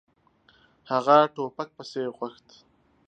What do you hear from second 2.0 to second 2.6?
غوښت.